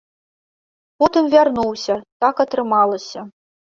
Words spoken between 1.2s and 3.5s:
вярнуўся, так атрымалася.